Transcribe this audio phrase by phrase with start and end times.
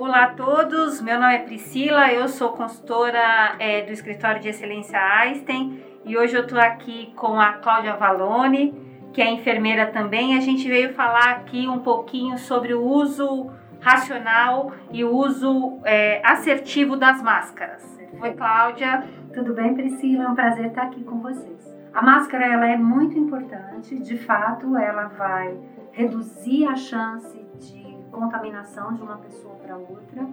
[0.00, 4.98] Olá a todos, meu nome é Priscila, eu sou consultora é, do Escritório de Excelência
[4.98, 8.74] Einstein e hoje eu estou aqui com a Cláudia Valone,
[9.12, 10.38] que é enfermeira também.
[10.38, 16.22] A gente veio falar aqui um pouquinho sobre o uso racional e o uso é,
[16.24, 18.00] assertivo das máscaras.
[18.22, 19.04] Oi, Cláudia.
[19.34, 20.24] Tudo bem, Priscila?
[20.24, 21.76] É um prazer estar aqui com vocês.
[21.92, 25.58] A máscara ela é muito importante, de fato, ela vai
[25.92, 30.28] reduzir a chance de contaminação de uma pessoa para outra,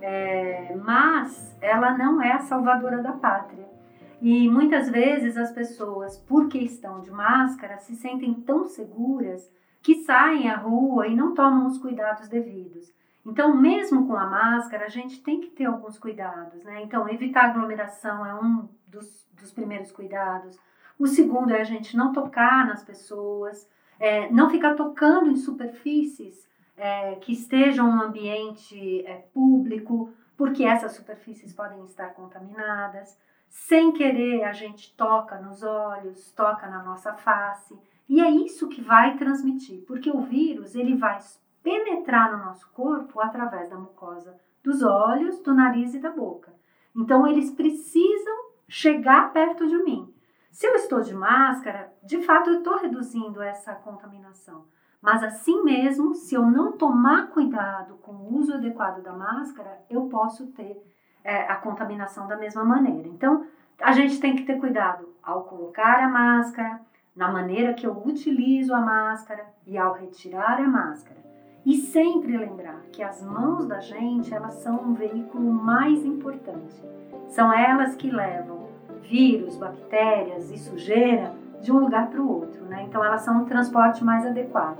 [0.00, 3.70] é, mas ela não é a salvadora da pátria.
[4.20, 9.50] E muitas vezes as pessoas, porque estão de máscara, se sentem tão seguras
[9.82, 12.92] que saem à rua e não tomam os cuidados devidos.
[13.26, 16.82] Então, mesmo com a máscara, a gente tem que ter alguns cuidados, né?
[16.82, 20.58] Então, evitar aglomeração é um dos, dos primeiros cuidados.
[20.98, 26.46] O segundo é a gente não tocar nas pessoas, é, não ficar tocando em superfícies
[26.76, 33.18] é, que estejam no ambiente é, público, porque essas superfícies podem estar contaminadas.
[33.48, 37.78] Sem querer, a gente toca nos olhos, toca na nossa face,
[38.08, 41.18] e é isso que vai transmitir, porque o vírus ele vai
[41.62, 46.52] penetrar no nosso corpo através da mucosa dos olhos, do nariz e da boca.
[46.94, 50.12] Então eles precisam chegar perto de mim.
[50.50, 54.66] Se eu estou de máscara, de fato eu estou reduzindo essa contaminação.
[55.02, 60.02] Mas assim mesmo, se eu não tomar cuidado com o uso adequado da máscara, eu
[60.02, 60.80] posso ter
[61.24, 63.08] é, a contaminação da mesma maneira.
[63.08, 63.44] Então,
[63.80, 66.80] a gente tem que ter cuidado ao colocar a máscara,
[67.16, 71.20] na maneira que eu utilizo a máscara e ao retirar a máscara.
[71.66, 76.80] E sempre lembrar que as mãos da gente, elas são um veículo mais importante.
[77.26, 78.68] São elas que levam
[79.02, 82.84] vírus, bactérias e sujeira de um lugar para o outro, né?
[82.88, 84.78] Então elas são o transporte mais adequado.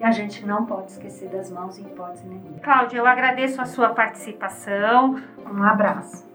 [0.00, 2.58] E a gente não pode esquecer das mãos em hipótese nenhuma.
[2.60, 5.16] Cláudia, eu agradeço a sua participação.
[5.46, 6.33] Um abraço.